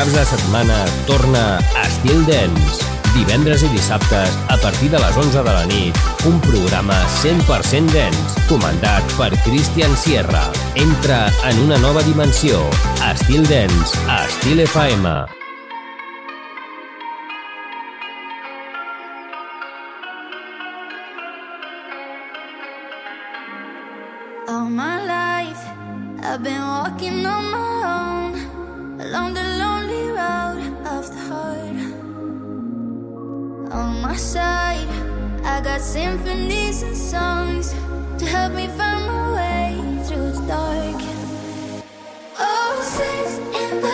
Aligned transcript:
caps 0.00 0.14
de 0.16 0.24
setmana 0.24 0.76
torna 1.04 1.58
Estil 1.82 2.24
Dens. 2.24 2.78
Divendres 3.12 3.60
i 3.66 3.68
dissabtes, 3.68 4.32
a 4.48 4.56
partir 4.62 4.88
de 4.88 4.96
les 4.96 5.16
11 5.16 5.42
de 5.44 5.52
la 5.52 5.66
nit, 5.68 5.98
un 6.24 6.38
programa 6.40 6.96
100% 7.20 7.92
dens, 7.92 8.38
comandat 8.48 9.04
per 9.18 9.28
Christian 9.44 9.92
Sierra. 10.00 10.46
Entra 10.74 11.26
en 11.50 11.60
una 11.66 11.76
nova 11.84 12.00
dimensió. 12.06 12.62
Estil 13.10 13.44
Dens, 13.44 13.92
a 14.08 14.24
Estil 14.24 14.64
FM. 14.64 15.12
All 24.48 24.70
my 24.70 24.96
life, 25.04 25.60
I've 26.24 26.42
been 26.42 26.69
my 34.00 34.16
side. 34.16 34.88
I 35.44 35.60
got 35.60 35.80
symphonies 35.80 36.82
and 36.82 36.96
songs 36.96 37.72
to 38.18 38.26
help 38.26 38.52
me 38.54 38.66
find 38.68 39.06
my 39.06 39.32
way 39.34 40.04
through 40.04 40.32
the 40.32 40.46
dark. 40.46 41.02
Oh, 42.38 42.80
six 42.82 43.38
in 43.60 43.80
the 43.82 43.89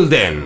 a 0.00 0.06
Steel 0.06 0.39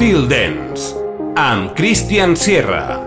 Estil 0.00 0.28
Dance 0.28 0.96
amb 1.36 1.74
Christian 1.76 2.32
Sierra. 2.34 3.04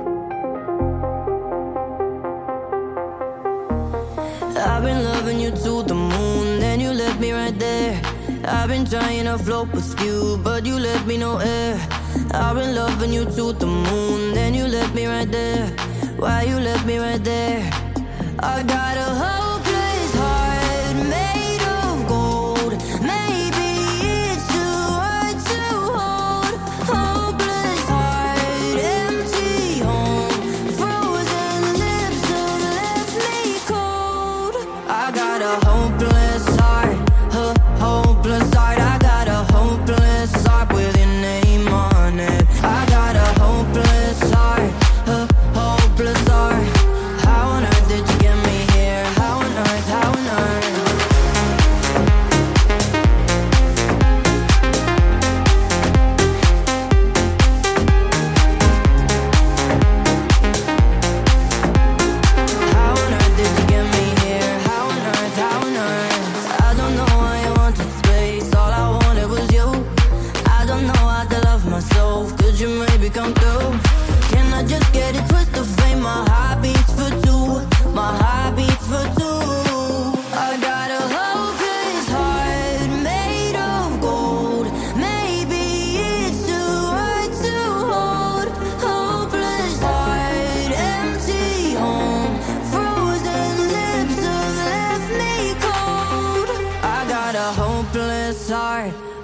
I've 4.53 4.83
been 4.83 5.01
loving 5.03 5.39
you 5.39 5.49
to 5.49 5.81
the 5.81 5.95
moon, 5.95 6.59
then 6.59 6.79
you 6.79 6.93
left 6.93 7.19
me 7.19 7.31
right 7.31 7.57
there. 7.57 7.99
I've 8.45 8.67
been 8.67 8.85
trying 8.85 9.25
to 9.25 9.39
float 9.39 9.73
with 9.73 9.89
you, 10.05 10.37
but 10.43 10.67
you 10.67 10.77
left 10.77 11.07
me 11.07 11.17
no 11.17 11.39
air. 11.39 11.81
I've 12.29 12.57
been 12.57 12.75
loving 12.75 13.11
you 13.11 13.25
to 13.25 13.53
the 13.53 13.65
moon, 13.65 14.35
then 14.35 14.53
you 14.53 14.67
left 14.67 14.93
me 14.93 15.07
right 15.07 15.31
there. 15.31 15.65
Why 16.17 16.43
you 16.43 16.59
left 16.59 16.85
me 16.85 16.99
right 16.99 17.23
there? 17.23 17.71
I 18.37 18.61
got 18.61 18.97
a 18.97 19.09
hope. 19.17 19.42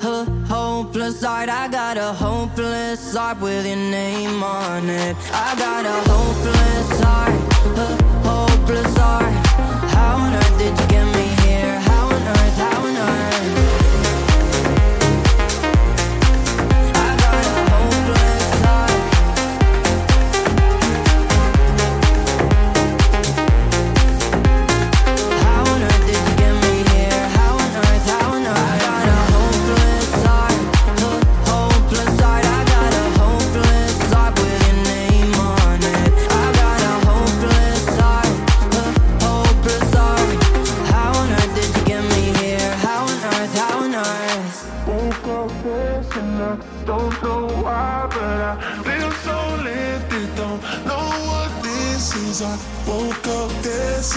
a 0.03 0.25
hopeless 0.47 1.23
heart. 1.23 1.49
I 1.49 1.67
got 1.67 1.97
a 1.97 2.13
hopeless 2.13 3.15
heart 3.15 3.41
with 3.41 3.65
your 3.65 3.75
name 3.75 4.43
on 4.43 4.89
it. 4.89 5.15
I 5.31 5.55
got 5.57 5.85
a 5.85 5.97
hopeless 6.09 7.01
heart, 7.01 7.33
a 7.77 7.87
hopeless 8.27 8.97
heart. 8.97 9.33
How 9.93 10.17
on 10.17 10.33
earth 10.33 10.57
did 10.57 10.79
you? 10.79 10.88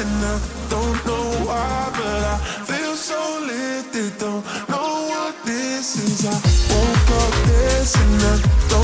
and 0.01 0.25
I 0.25 0.41
don't 0.71 1.07
know 1.07 1.47
why, 1.47 1.91
but 1.93 2.23
I 2.35 2.39
feel 2.65 2.97
so 2.97 3.21
lifted. 3.47 4.19
Don't 4.19 4.45
know 4.69 5.09
what 5.11 5.35
this 5.45 5.97
is. 5.97 6.25
I 6.25 6.33
woke 6.73 7.11
up 7.21 7.35
this 7.47 7.95
and 7.97 8.23
I 8.23 8.69
don't. 8.71 8.82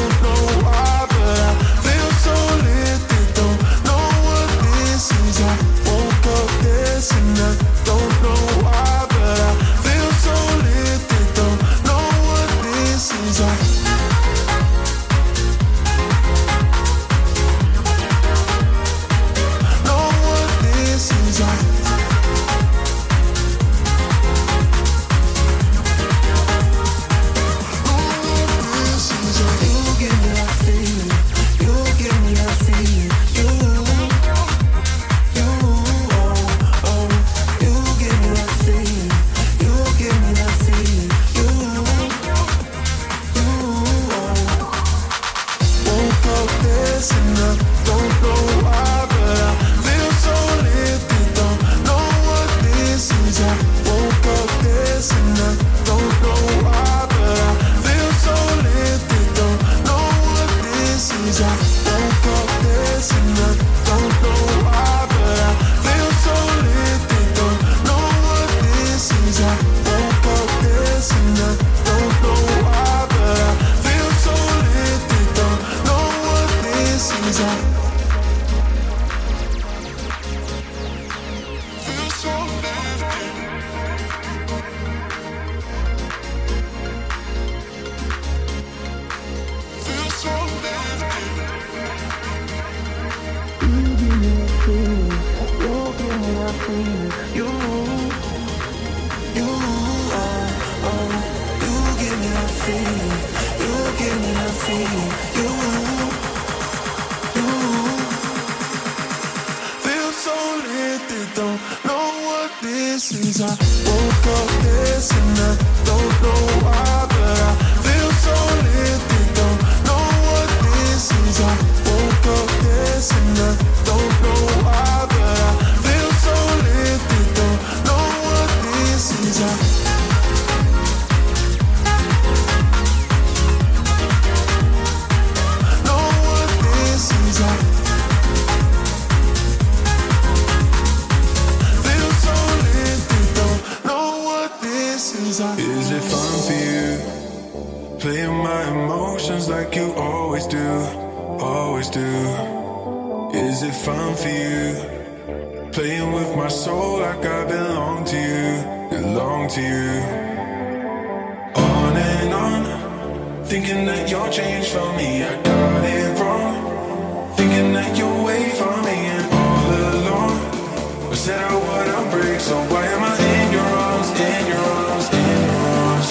Thinking 163.78 163.94
that 163.94 164.10
you're 164.10 164.64
for 164.64 164.92
me, 164.96 165.22
I 165.22 165.40
got 165.40 165.84
it 165.84 166.18
wrong. 166.18 167.32
Thinking 167.36 167.72
that 167.74 167.96
you 167.96 168.08
wait 168.24 168.50
for 168.54 168.76
me 168.82 168.90
and 168.90 169.32
all 169.32 169.70
alone. 169.94 171.12
I 171.12 171.14
said 171.14 171.38
I 171.38 171.54
wouldn't 171.54 172.10
break, 172.10 172.40
so 172.40 172.56
why 172.72 172.84
am 172.86 173.04
I 173.04 173.14
in 173.14 173.52
your 173.52 173.62
arms, 173.62 174.10
in 174.18 174.46
your 174.48 174.58
arms, 174.58 175.08
in 175.12 175.38
your 175.46 175.60
arms? 175.78 176.08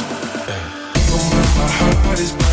Oh, 1.12 1.58
my 1.58 1.68
heart 1.68 2.20
is. 2.22 2.47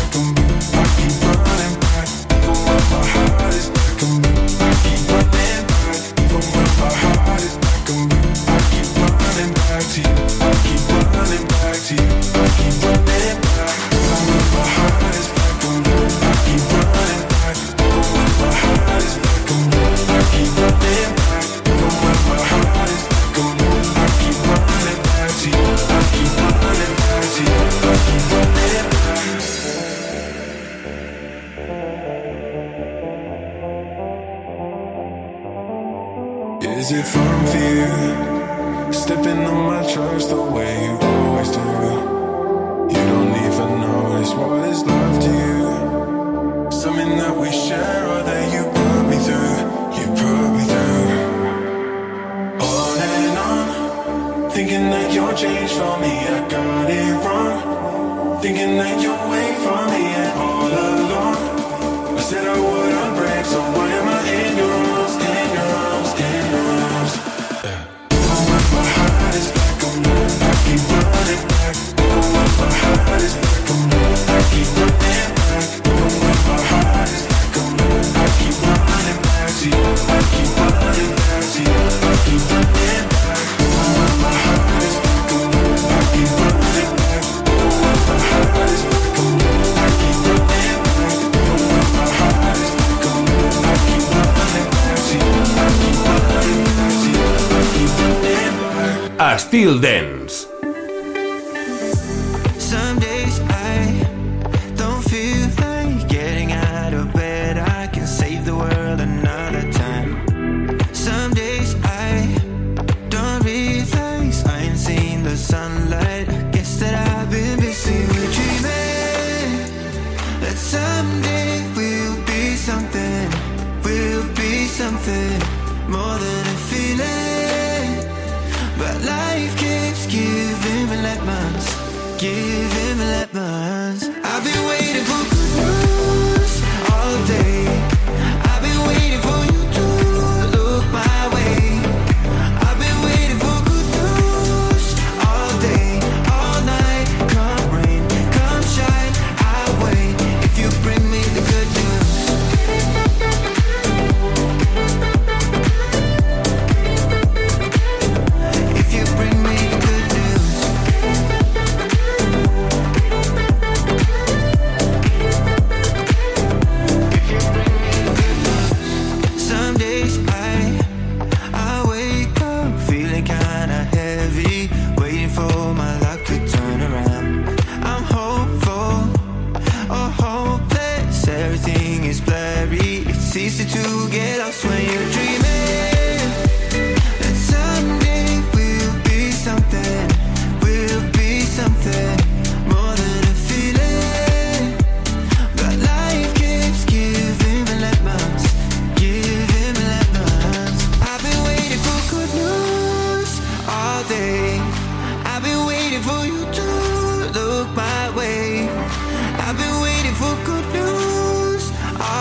Still 99.33 99.79
Dance. 99.79 100.54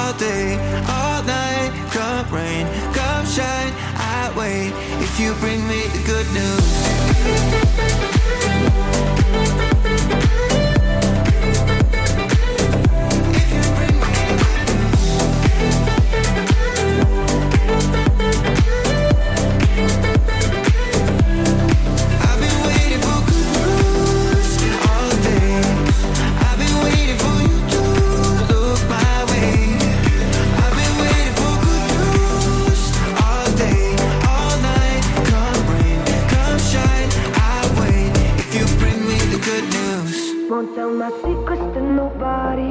all 0.05 0.13
day, 0.19 0.57
all 0.87 1.23
night. 1.23 1.73
Come 1.91 2.31
rain, 2.35 2.67
come 2.93 3.27
shine, 3.27 3.73
I 3.97 4.33
wait. 4.37 4.73
If 5.03 5.19
you 5.19 5.33
bring 5.35 5.67
me 5.67 5.81
the 5.95 6.03
good 6.05 6.27
news. 6.33 8.14
Than 41.75 41.97
nobody, 41.97 42.71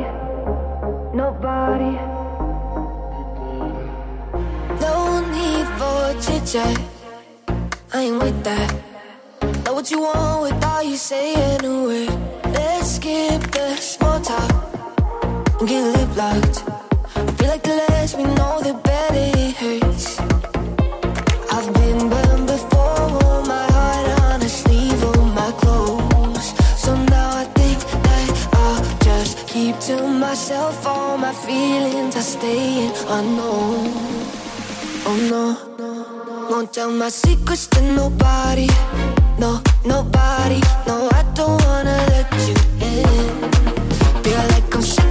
nobody. 1.14 1.92
No 4.80 4.96
need 5.36 5.68
for 5.78 6.22
chit 6.24 6.46
chat. 6.48 6.80
I 7.94 8.04
ain't 8.04 8.24
with 8.24 8.44
that. 8.46 8.70
Know 9.66 9.74
what 9.74 9.92
you 9.92 10.00
want 10.00 10.44
without 10.44 10.86
you 10.86 10.96
saying 10.96 11.66
a 11.66 11.84
word. 11.84 12.10
Let's 12.54 12.96
skip 12.96 13.42
the 13.52 13.76
small 13.76 14.22
talk 14.22 14.52
and 15.60 15.68
get 15.68 15.84
lip 15.96 16.16
locked. 16.16 16.64
I 17.18 17.32
feel 17.38 17.50
like 17.50 17.64
the 17.64 17.76
less 17.90 18.16
we 18.16 18.24
know, 18.24 18.62
the 18.64 18.74
better 18.86 19.38
it 19.38 19.56
hurts. 19.58 19.93
myself 30.34 30.88
all 30.88 31.16
my 31.16 31.32
feelings 31.32 32.16
are 32.16 32.30
staying 32.38 32.92
unknown. 33.08 33.86
Oh 35.06 35.18
no, 35.30 36.50
won't 36.50 36.74
tell 36.74 36.90
my 36.90 37.10
secrets 37.10 37.68
to 37.68 37.82
nobody. 37.94 38.68
No, 39.38 39.62
nobody. 39.86 40.60
No, 40.88 41.08
I 41.14 41.22
don't 41.36 41.64
wanna 41.68 41.98
let 42.14 42.34
you 42.48 42.56
in. 42.82 44.24
Feel 44.24 44.44
like 44.54 44.76
I'm. 44.76 45.03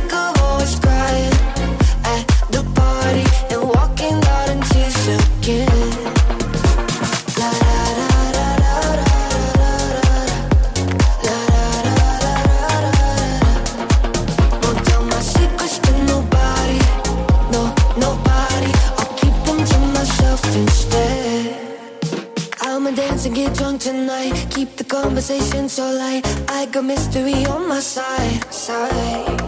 night. 24.12 24.35
Keep 24.51 24.70
the 24.81 24.85
conversation 24.85 25.68
so 25.68 25.85
light. 26.05 26.25
I 26.48 26.66
got 26.66 26.85
mystery 26.85 27.38
on 27.55 27.62
my 27.68 27.81
side, 27.81 28.42
side. 28.66 29.40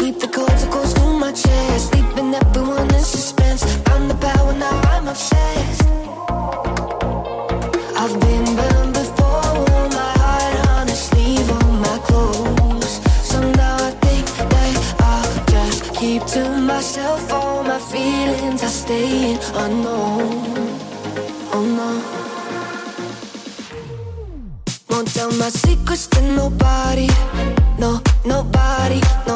Keep 0.00 0.16
the 0.24 0.30
corticals 0.38 0.90
through 0.96 1.18
my 1.24 1.32
chest. 1.42 1.94
Leaving 1.94 2.32
everyone 2.42 2.88
in 2.98 3.04
suspense. 3.16 3.62
I'm 3.92 4.04
the 4.12 4.18
power, 4.28 4.52
now 4.64 4.76
I'm 4.92 5.06
obsessed. 5.14 5.82
I've 8.02 8.16
been 8.26 8.46
burned 8.58 8.94
before. 9.00 9.78
My 9.98 10.12
heart 10.22 10.56
on 10.76 10.86
a 10.96 10.98
sleeve 11.08 11.48
on 11.60 11.72
my 11.86 11.98
clothes. 12.08 12.94
So 13.30 13.38
now 13.62 13.76
I 13.88 13.92
think 14.06 14.26
that 14.52 14.76
I'll 15.12 15.36
just 15.54 15.80
keep 15.98 16.22
to 16.34 16.42
myself 16.72 17.32
all 17.38 17.62
my 17.72 17.80
feelings. 17.92 18.62
are 18.66 18.76
staying 18.84 19.38
unknown. 19.64 20.65
down 25.28 25.38
my 25.38 25.48
secrets 25.48 26.06
to 26.08 26.20
nobody, 26.22 27.08
no, 27.78 28.00
nobody, 28.24 29.00
no. 29.26 29.35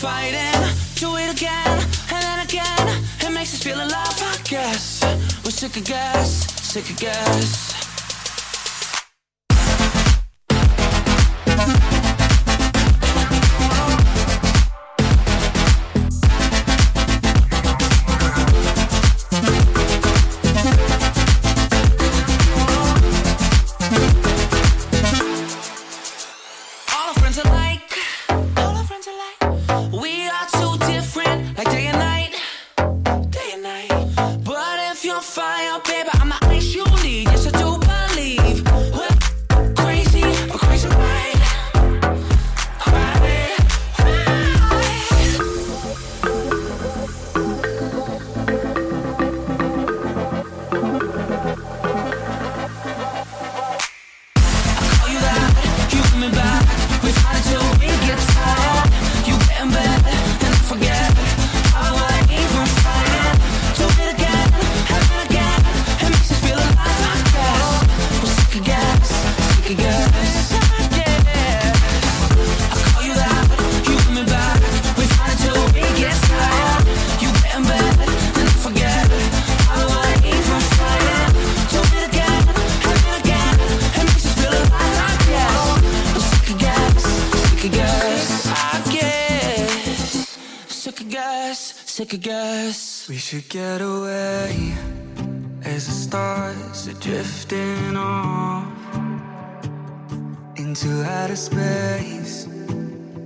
fighting, 0.00 0.62
do 0.94 1.14
it 1.16 1.30
again, 1.30 1.78
and 2.10 2.22
then 2.22 2.40
again. 2.40 3.04
It 3.20 3.34
makes 3.34 3.52
us 3.52 3.62
feel 3.62 3.76
alive, 3.76 4.22
I 4.22 4.38
guess. 4.44 5.02
We're 5.44 5.50
sick 5.50 5.76
of 5.76 5.84
guess, 5.84 6.50
sick 6.62 6.88
of 6.88 6.96
guess. 6.98 7.79
To 93.30 93.40
get 93.42 93.80
away 93.80 94.74
as 95.62 95.86
the 95.86 95.92
stars 95.92 96.88
are 96.88 96.94
drifting 96.94 97.96
off 97.96 98.66
into 100.56 100.88
outer 101.04 101.36
space? 101.36 102.48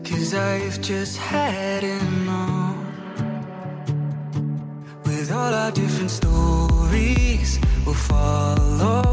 Cause 0.05 0.35
I've 0.35 0.79
just 0.83 1.17
had 1.17 1.85
enough 1.85 2.77
with 5.07 5.33
all 5.33 5.55
our 5.55 5.71
different 5.71 6.11
stories. 6.11 7.59
We'll 7.87 7.95
follow. 7.95 9.04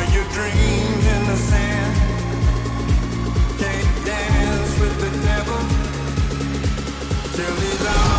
Are 0.00 0.14
your 0.14 0.24
in 1.14 1.26
the 1.26 1.36
sand? 1.36 1.94
Can't 3.58 4.06
dance 4.06 4.80
with 4.80 4.98
the 4.98 5.10
devil 5.26 5.58
till 7.34 7.54
he's 7.56 7.86
out. 7.86 8.09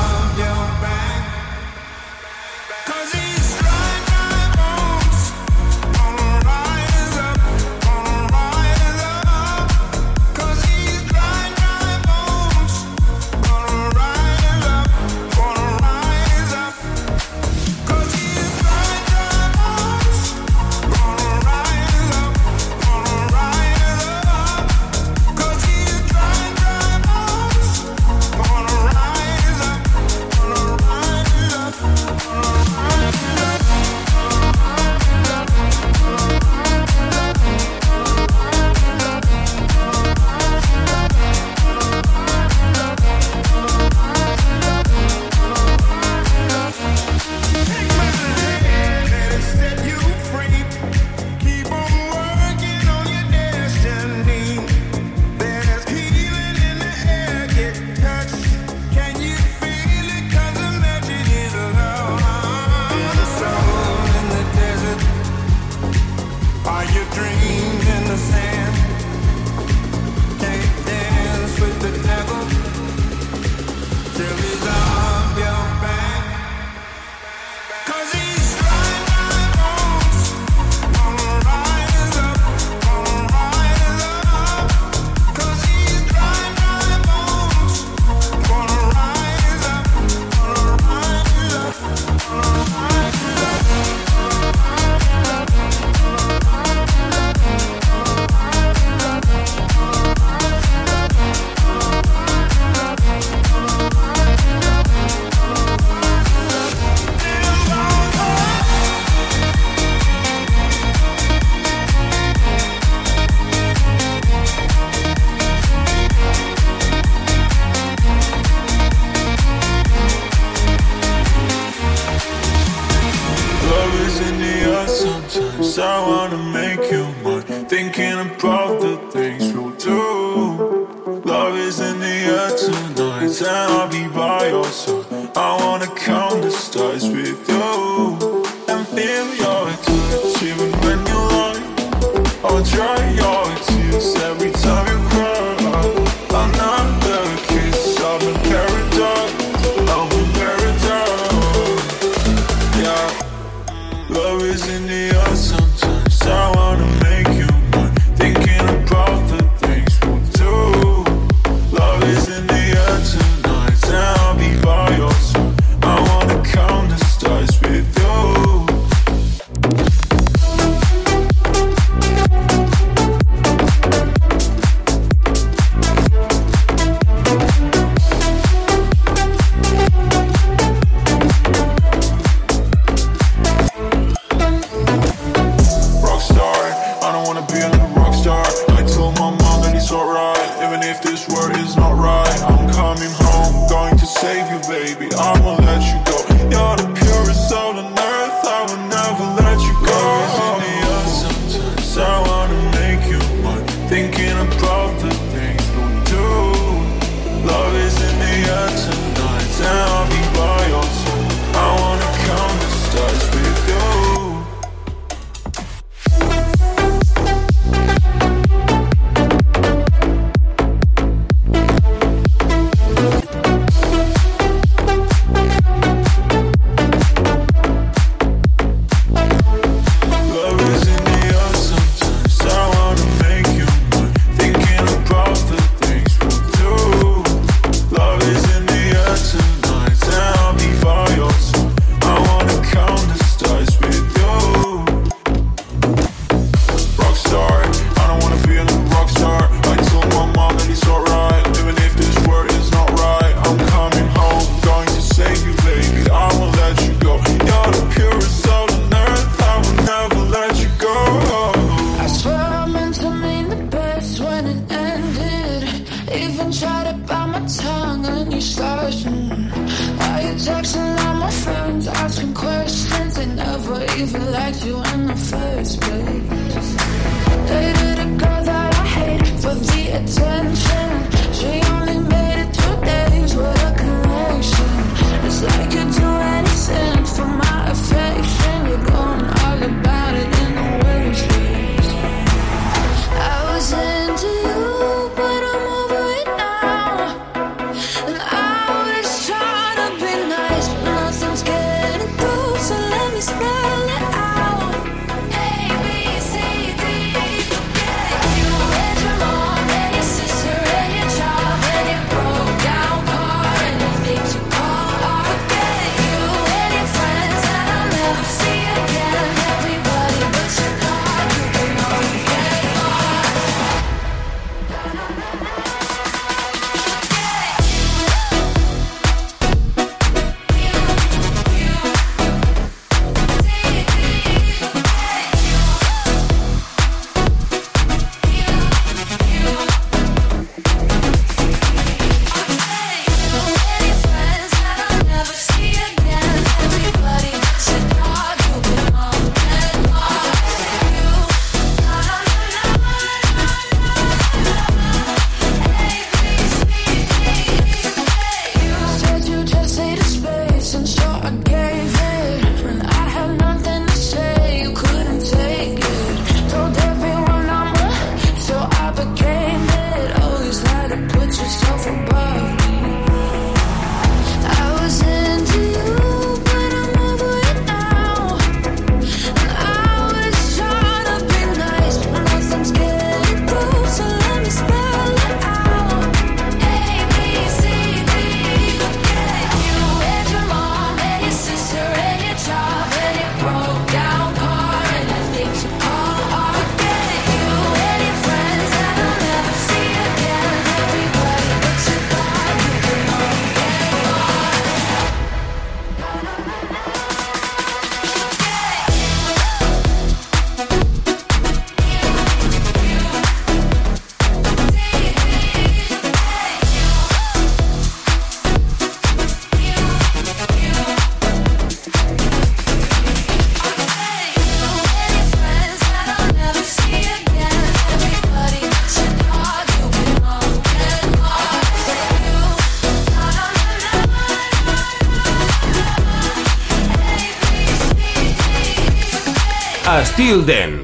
Estil 440.22 440.46
Dance, 440.46 440.81